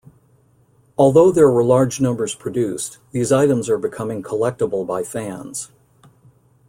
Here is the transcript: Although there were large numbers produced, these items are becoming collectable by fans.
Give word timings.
Although 0.97 1.31
there 1.31 1.51
were 1.51 1.63
large 1.63 2.01
numbers 2.01 2.33
produced, 2.33 2.97
these 3.11 3.31
items 3.31 3.69
are 3.69 3.77
becoming 3.77 4.23
collectable 4.23 4.83
by 4.83 5.03
fans. 5.03 5.69